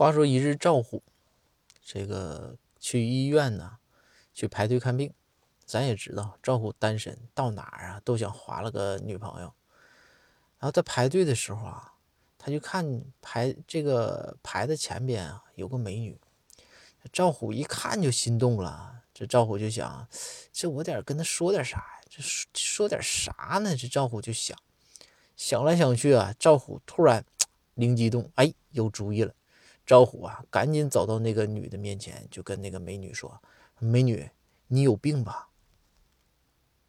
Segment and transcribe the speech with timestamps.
[0.00, 1.02] 话说一日，赵虎
[1.84, 3.76] 这个去医院呢，
[4.32, 5.12] 去排队看病。
[5.66, 9.52] 咱也知道，赵虎单身，到哪儿啊都想划了个女朋友。
[10.58, 11.92] 然后在排队的时候啊，
[12.38, 16.18] 他就看排这个排的前边啊有个美女，
[17.12, 19.02] 赵虎一看就心动了。
[19.12, 20.08] 这赵虎就想，
[20.50, 22.00] 这我得跟他说点啥呀？
[22.08, 22.22] 这
[22.54, 23.76] 说点啥呢？
[23.76, 24.56] 这赵虎就想，
[25.36, 27.22] 想来想去啊，赵虎突然
[27.74, 29.34] 灵机一动，哎，有主意了。
[29.90, 33.42] 招呼啊，赶紧走到那个女的面前，就跟那个美女说
[33.80, 34.30] ：“美女，
[34.68, 35.48] 你有病吧？